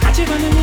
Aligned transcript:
같이 0.00 0.24
가는 0.24 0.55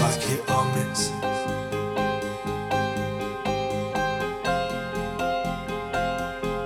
Like 0.00 0.16
it 0.16 0.28
your 0.30 0.50
almonds. 0.50 1.10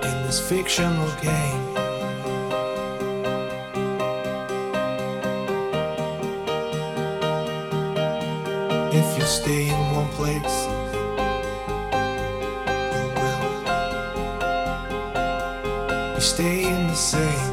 In 0.05 0.15
this 0.23 0.39
fictional 0.39 1.09
game, 1.21 1.63
if 8.93 9.17
you 9.17 9.23
stay 9.25 9.69
in 9.69 9.81
one 9.95 10.09
place, 10.09 10.67
you 12.93 13.05
will. 13.19 13.43
You 16.15 16.21
stay 16.21 16.63
in 16.65 16.87
the 16.87 16.95
same. 16.95 17.52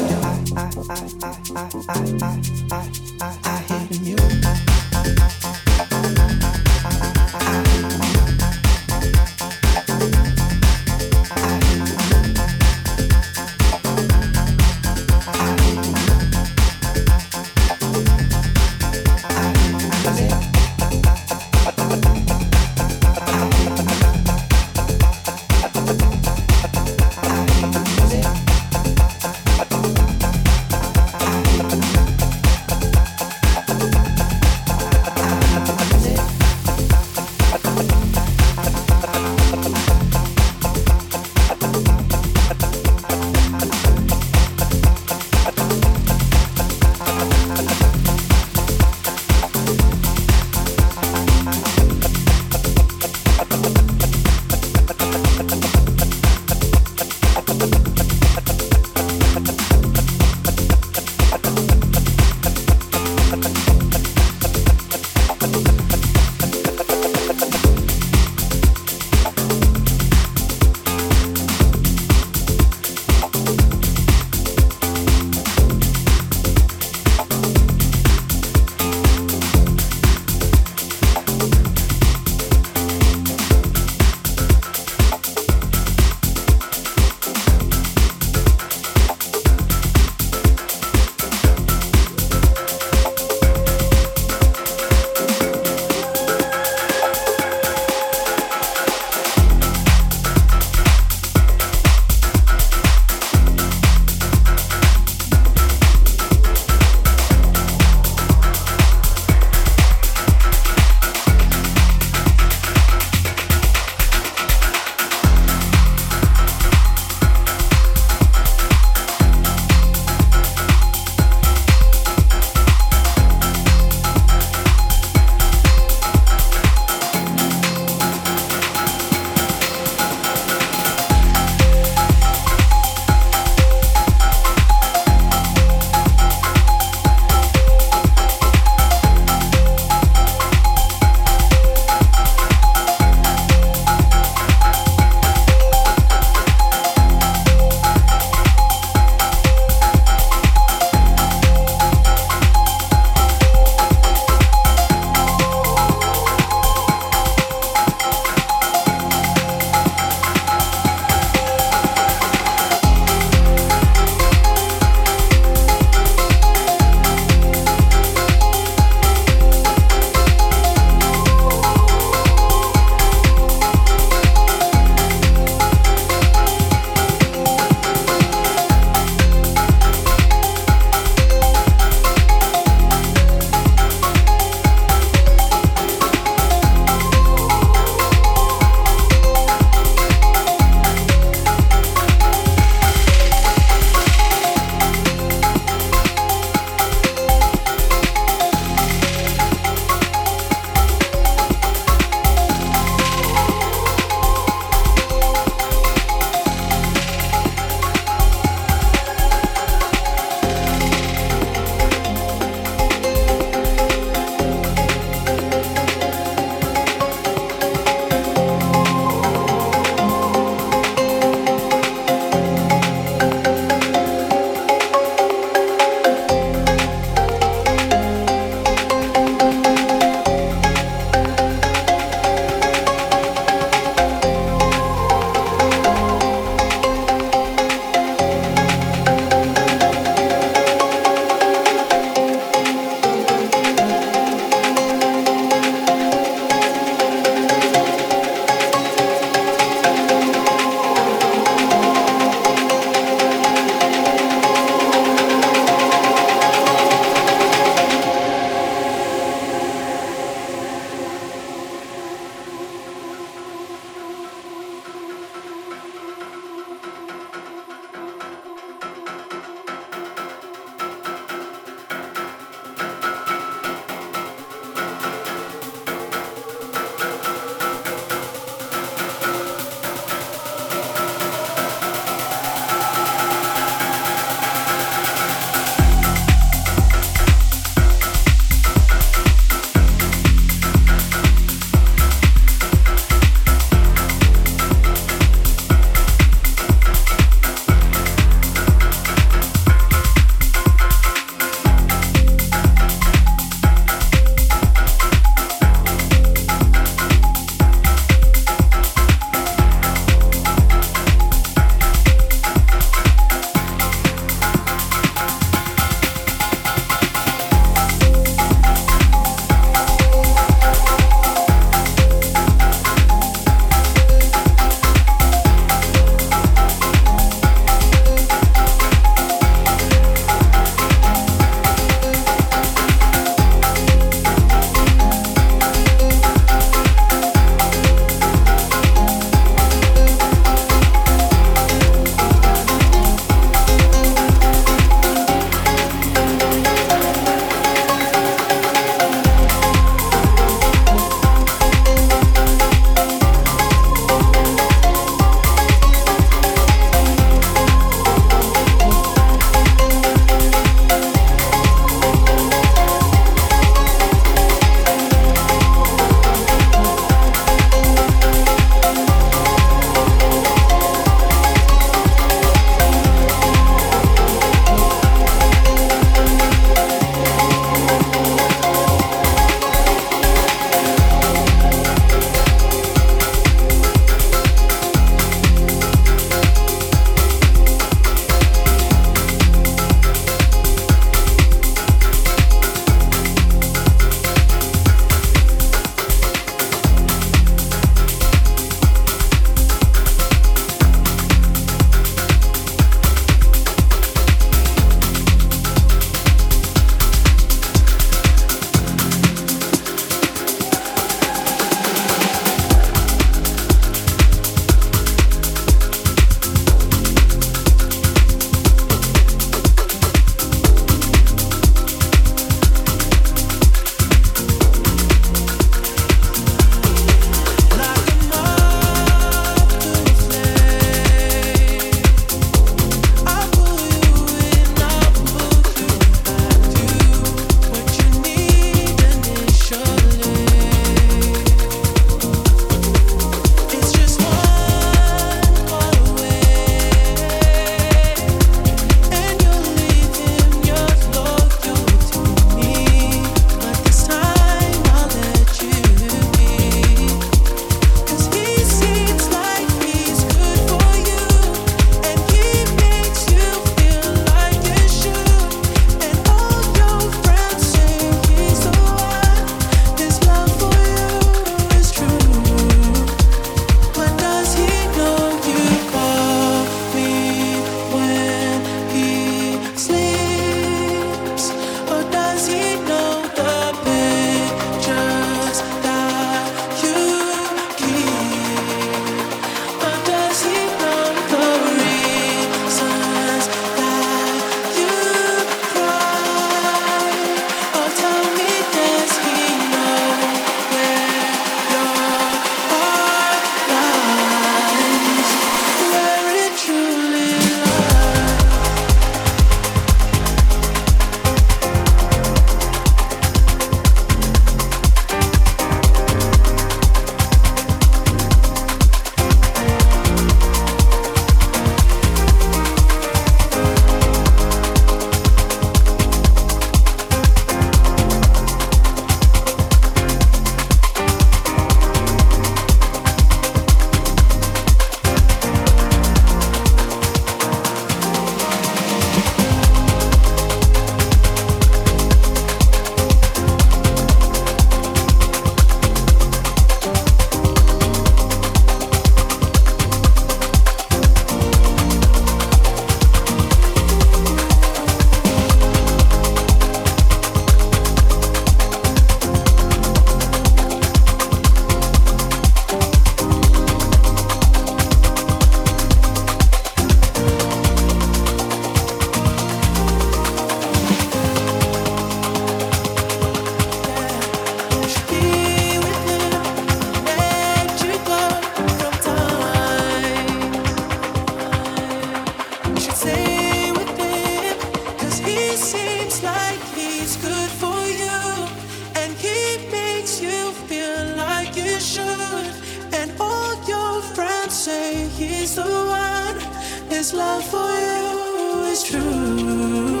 his 597.04 597.12
love 597.12 597.44
for 597.44 597.58
you 597.58 598.62
is 598.72 598.82
true, 598.82 600.00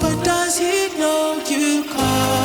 but 0.00 0.24
does 0.24 0.58
he 0.58 0.88
know 0.98 1.40
you 1.48 1.84
call? 1.84 2.37